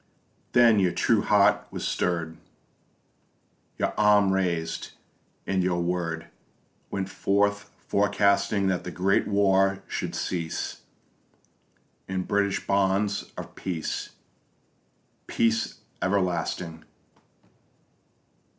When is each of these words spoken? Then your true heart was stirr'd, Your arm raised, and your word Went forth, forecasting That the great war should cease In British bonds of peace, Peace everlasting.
Then 0.53 0.79
your 0.79 0.93
true 0.93 1.21
heart 1.21 1.67
was 1.69 1.87
stirr'd, 1.87 2.35
Your 3.77 3.93
arm 3.99 4.31
raised, 4.33 4.93
and 5.45 5.61
your 5.61 5.79
word 5.79 6.25
Went 6.89 7.07
forth, 7.07 7.69
forecasting 7.87 8.65
That 8.65 8.83
the 8.83 8.89
great 8.89 9.27
war 9.27 9.83
should 9.87 10.15
cease 10.15 10.81
In 12.07 12.23
British 12.23 12.65
bonds 12.65 13.31
of 13.37 13.53
peace, 13.53 14.09
Peace 15.27 15.75
everlasting. 16.01 16.83